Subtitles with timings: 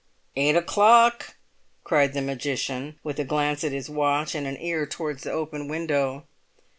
[0.35, 1.35] "Eight o'clock!"
[1.83, 5.67] cried the magician, with a glance at his watch and an ear towards the open
[5.67, 6.25] window.